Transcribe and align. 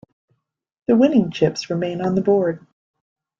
The 0.87 0.95
winning 0.95 1.29
chips 1.29 1.69
remain 1.69 2.01
on 2.01 2.15
the 2.15 2.23
board. 2.23 2.65